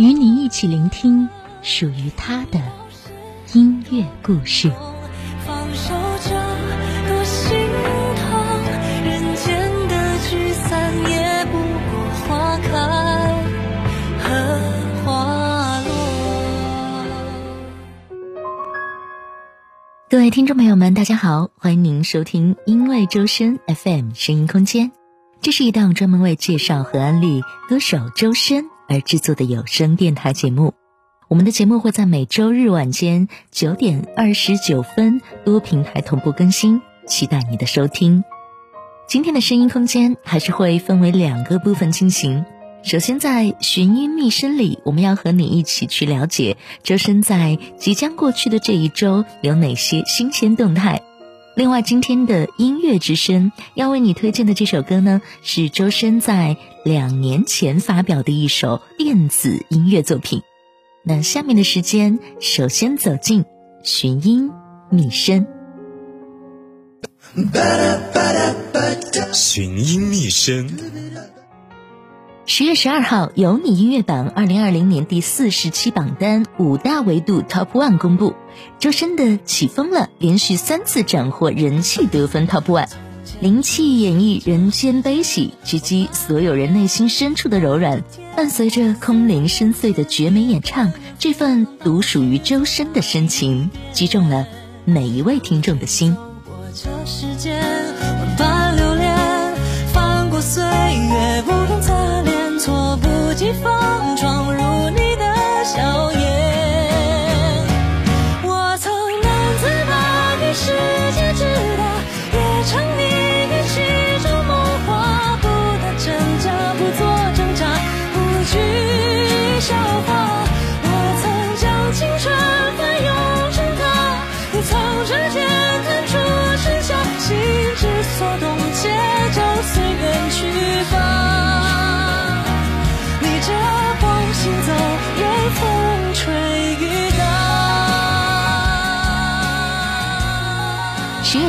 [0.00, 1.28] 与你一起聆听
[1.60, 2.58] 属于他的
[3.52, 4.72] 音乐故事。
[9.04, 11.58] 人间的聚散也不
[11.90, 12.70] 过花开
[14.22, 14.24] 和
[15.04, 15.92] 花落
[20.08, 24.92] 各位听众朋友们，大家好，欢迎您收听因为周深 FM 声音空间。
[25.42, 30.74] 这是一档专门为介绍和安利歌手周深而制作的有声电台节目。
[31.28, 38.24] 我们的节目会在每周日晚间九点二十九分多平台同步更新，期待你的收听。
[39.06, 42.44] 今天的声音空间还是会分为两个部分进行。
[42.82, 51.02] 首先，在寻音觅声里，我们要和你一起去了解周深在即将过去的这一周有哪些新鲜动态。
[51.56, 60.42] 另外，今天的音乐之声要为你推荐的这首歌呢，是周深在两年前发表的一首电子音乐作品。
[61.02, 63.44] 那下面的时间，首先走进
[63.82, 64.50] 寻音
[64.90, 65.46] 觅声。
[69.32, 70.70] 寻音觅声。
[72.52, 78.34] 十月十二号，有你音乐榜二零二零年第四十期榜单五大维度 Top One 公布，
[78.80, 82.88] 周深的《起风了》连续三次斩获人气得分 Top One，
[83.40, 88.02] 灵气演绎人间悲喜，直击所有人内心深处的柔软，
[88.36, 94.44] 伴随着空灵深邃的绝美演唱，这份独属于周深的深情，击中了
[94.84, 96.16] 每一位听众的心。
[96.46, 97.49] 我这世界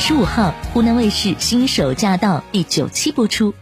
[0.00, 3.52] 十五号，湖南卫视《新手驾到》第九期播出。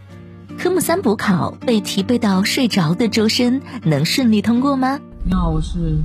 [0.57, 4.97] 科目三补考被提背到睡着的周深，能顺利通过吗？
[5.25, 5.97] 你好，我是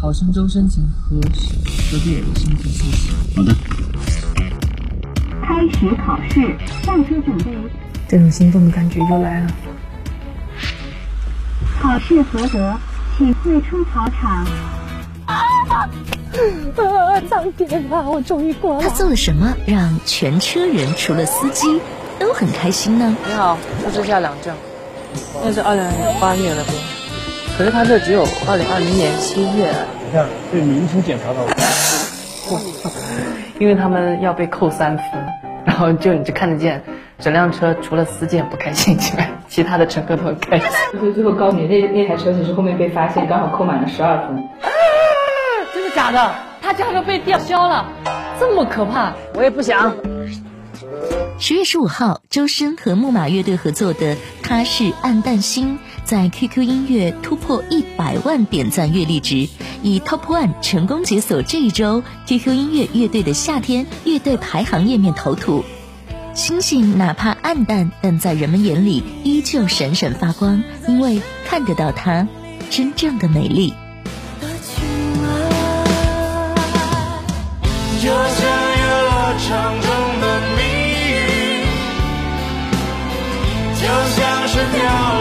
[0.00, 1.54] 考生周深，请核实
[1.90, 3.10] 隔壁的身份信息。
[3.34, 3.52] 好的。
[5.42, 7.52] 开始考试，上车准备。
[8.06, 9.50] 这种兴奋的感觉又来了。
[11.80, 12.78] 考试合格，
[13.18, 14.46] 请退出考场。
[15.26, 15.42] 啊！
[17.28, 18.04] 苍天啊！
[18.08, 18.80] 我终于过了。
[18.82, 21.80] 他做了什么让全车人除了司机
[22.18, 23.16] 都很开心呢？
[23.26, 24.54] 你好，出示下两证。
[25.44, 25.84] 那是二零
[26.20, 26.64] 八月的，
[27.58, 29.72] 可是他这只有二零二零年七月。
[30.06, 31.52] 你看，被民初检查到了。
[33.58, 35.04] 因为他们要被扣三分，
[35.64, 36.82] 然后就你就看得见，
[37.18, 40.68] 整辆车除了司机不开心之外，其他的乘客都很开心。
[40.98, 44.42] 所以最后告诉你，那那台车其实后面被发现，刚好扣满了十二分。
[46.00, 47.86] 假的，他价格被吊销了，
[48.40, 49.94] 这么可怕，我也不想。
[51.38, 55.74] 十月十五号，周深和木马乐队合作的《他是暗淡星》
[56.04, 59.46] 在 QQ 音乐突破一百万点赞月历值，
[59.82, 65.66] 以 Top One 成功解锁这一周 QQ 音乐乐队的夏天乐队排行页面头图。
[66.32, 72.26] 星星哪怕暗淡，但在人们眼里依旧闪闪发光，因为看得到它
[72.70, 73.74] 真正的美丽。
[84.68, 85.19] 像是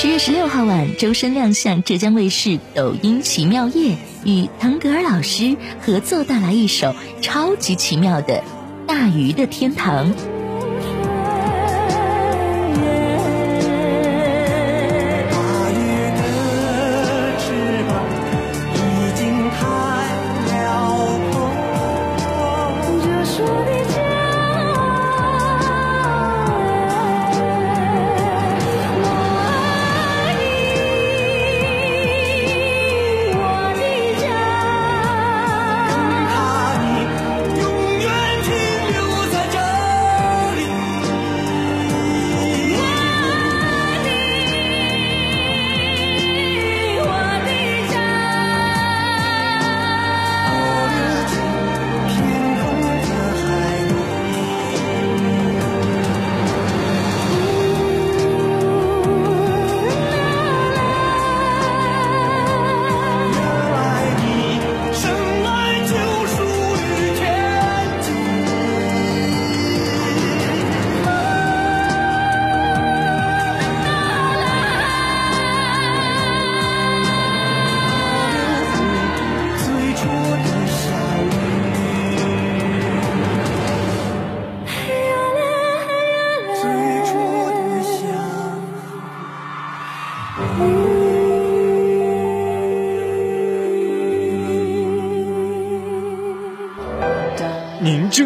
[0.00, 3.92] 十月十六号晚，周深亮相浙江卫视《抖音奇妙夜》，
[4.24, 8.42] 与腾格尔老师合作带来一首超级奇妙的
[8.86, 10.14] 《大鱼的天堂》。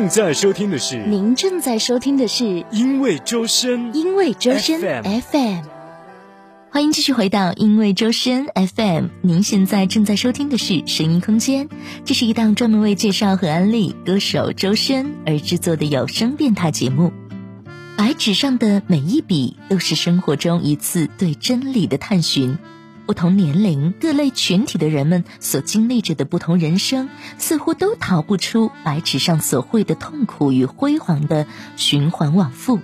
[0.05, 5.63] 正在收听的是，您正在收听的是因为周深，因为周深 FM。
[6.71, 9.07] 欢迎继续回到因为周深 FM。
[9.23, 11.71] 您现在正在收听的是声音空间，
[12.05, 17.11] 这是一档专门为介绍和安利歌手周深而制作的有声电台节目。
[17.97, 22.59] 白纸上的每一笔，都是生活中一次对真理的探寻。
[23.07, 31.47] 不同年龄、各类群体的人们所经历着的不同人生，似乎都逃不出白纸上所绘的痛苦与辉煌的
[31.77, 32.81] 循环往复，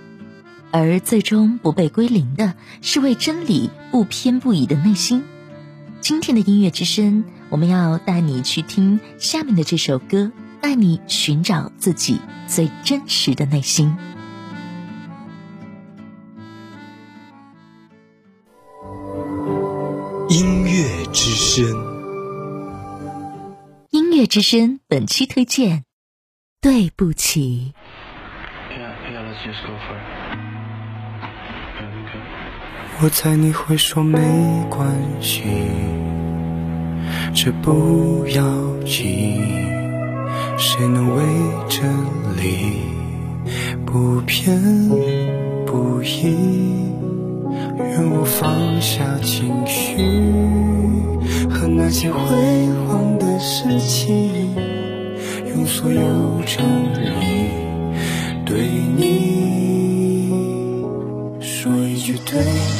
[0.71, 5.23] 而最终不被归零的是为真理不偏不倚的内心。
[6.01, 10.31] 今天的音乐之声，我们要带你去听下面的这首歌，
[10.61, 13.97] 带你寻找自己最真实的内心。
[21.53, 21.67] 声，
[23.89, 25.83] 音乐之声本期推荐，
[26.61, 27.73] 对不起。
[33.01, 34.17] 我猜你会说没
[34.69, 34.89] 关
[35.21, 35.43] 系，
[37.35, 38.43] 这不要
[38.85, 39.43] 紧，
[40.57, 41.23] 谁能为
[41.67, 41.83] 真
[42.37, 42.81] 理
[43.85, 44.57] 不偏
[45.65, 46.33] 不倚？
[47.77, 49.97] 愿我放下情绪
[51.49, 52.19] 和那些辉
[52.87, 54.53] 煌的事情，
[55.47, 57.49] 用所有诚意
[58.45, 58.67] 对
[58.97, 60.29] 你
[61.39, 62.70] 说一句对。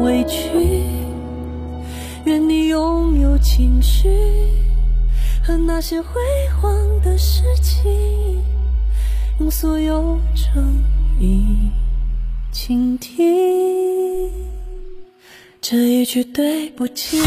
[0.00, 0.48] 委屈。
[2.24, 4.08] 愿你拥有情绪
[5.44, 6.20] 和那些辉
[6.60, 6.72] 煌
[7.02, 8.42] 的事情，
[9.40, 10.82] 用所有诚
[11.20, 11.70] 意
[12.52, 14.30] 倾听
[15.60, 17.20] 这一句对不起。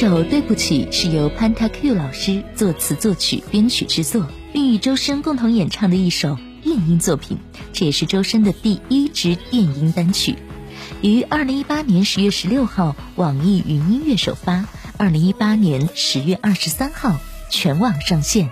[0.00, 7.36] 首《对不起》是由潘塔 Q 老师作词作曲编曲制作，并与周深共同演唱的一首电音作品，
[7.74, 10.36] 这也是周深的第一支电音单曲。
[11.02, 14.64] 于二零一八年十月十六号网易云音乐首发，
[14.96, 18.50] 二零一八年十月二十三号全网上线。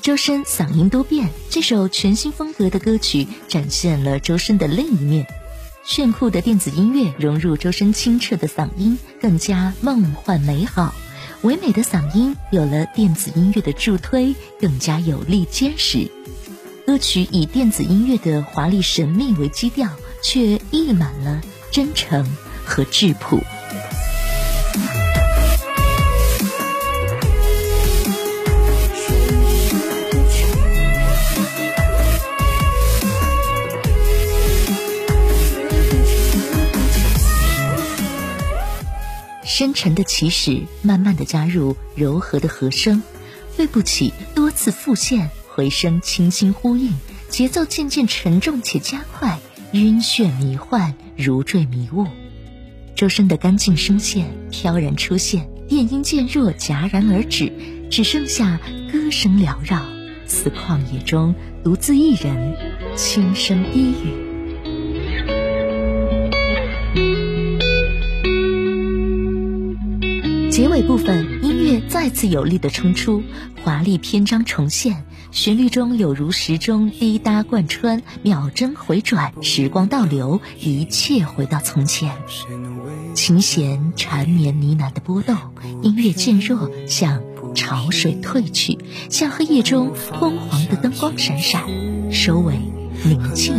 [0.00, 5.26] 周深嗓音多变，这首全新风格的歌曲展现了周深的另一面。
[5.84, 10.94] 炫酷的电子音乐融入周深清澈的嗓音，更加梦幻美好。
[11.42, 16.08] 唯美的嗓音有了电子音乐的助推，更加有力坚实。
[16.86, 19.88] 歌曲以电子音乐的华丽神秘为基调，
[20.22, 21.40] 却溢满了
[21.72, 22.24] 真诚
[22.64, 23.40] 和质朴。
[39.62, 43.00] 深沉的起始，慢慢的加入柔和的和声，
[43.56, 46.92] 对不起多次复现，回声轻轻呼应，
[47.28, 49.38] 节奏渐渐沉重且加快，
[49.70, 52.08] 晕眩迷幻，如坠迷雾。
[52.96, 57.52] 周深的干净声线飘然出现，电音渐弱，戛然而止，
[57.88, 58.58] 只剩下
[58.90, 59.80] 歌声缭绕，
[60.26, 62.56] 似旷野中独自一人，
[62.96, 64.31] 轻声低语。
[70.52, 73.22] 结尾部分，音乐再次有力的冲出，
[73.64, 82.12] 华丽篇章重现，旋律中有如时钟滴答贯穿，秒针回转，时光倒流，一切回到从前。
[83.14, 85.34] 琴弦缠绵呢喃的波动，
[85.80, 87.22] 音乐渐弱，像
[87.54, 88.78] 潮水退去，
[89.08, 91.62] 像黑夜中昏黄的灯光闪闪，
[92.12, 92.60] 收尾
[93.04, 93.54] 宁静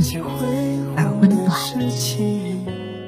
[0.96, 2.53] 而温暖。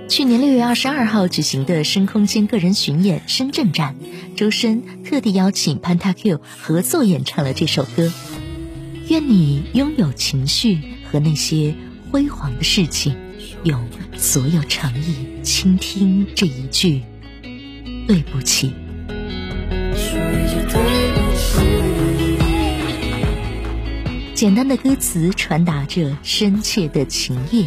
[0.08, 3.96] 去年六月二十二号举行的深空间个人巡演深圳站，
[4.38, 8.14] 周深特地邀请潘塔 Q 合作演唱了这首歌。
[9.10, 10.80] 愿你拥有情绪
[11.12, 11.76] 和那些
[12.12, 13.18] 辉煌的事情，
[13.64, 13.84] 用
[14.16, 17.02] 所有诚意倾听这一句
[18.08, 18.74] 对不起。
[24.34, 27.66] 简单的歌词传达着深切的情意。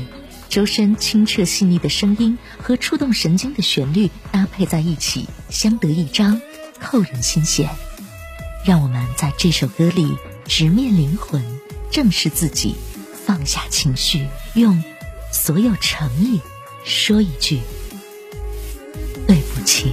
[0.49, 6.41] 周深清澈细腻的声音和触动神经的旋律搭配在一起，相得益彰，
[6.81, 7.69] 扣人心弦。
[8.65, 11.45] 让我们在这首歌里直面灵魂，
[11.91, 12.75] 正视自己，
[13.27, 14.83] 放下情绪，用
[15.33, 16.41] 所有诚意
[16.85, 17.61] 说一句
[19.27, 19.93] 对不起。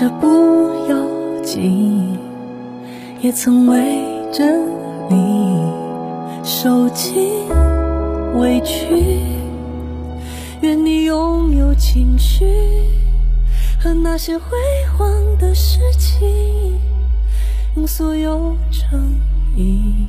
[0.00, 2.16] 这不要紧，
[3.20, 3.76] 也曾为
[4.32, 4.42] 着
[5.10, 5.70] 你
[6.42, 7.46] 受尽
[8.40, 9.20] 委屈。
[10.62, 12.46] 愿你拥有情绪
[13.78, 14.56] 和那些辉
[14.96, 16.80] 煌的事情，
[17.76, 19.20] 用所有诚
[19.54, 20.06] 意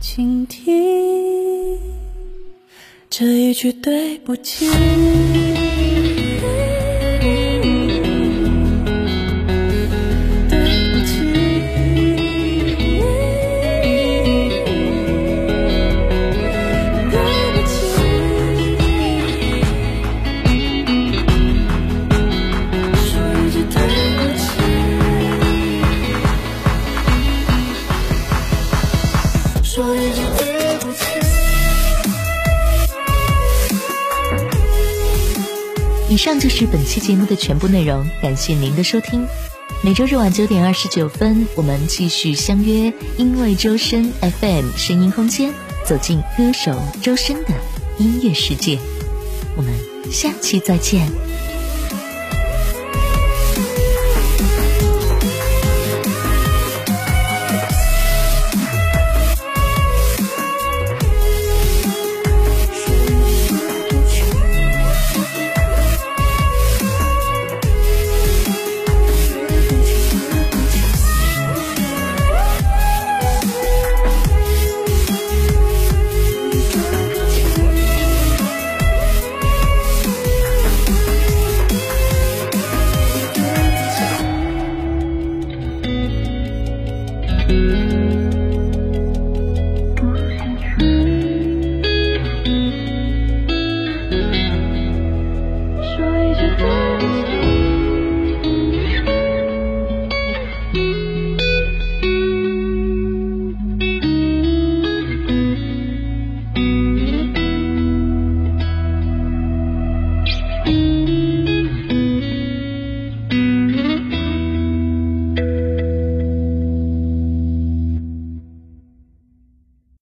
[0.00, 1.78] 倾听
[3.10, 4.70] 这一句对不起。
[36.12, 39.26] 以上就是本期节目的全部内容，感谢您的收听。
[39.82, 45.54] 每周日晚九点二十九分，我们继续相约，因为周深 FM 声音空间，
[45.86, 47.54] 走进歌手周深的
[47.96, 48.78] 音乐世界。
[49.56, 49.72] 我们
[50.12, 51.10] 下期再见。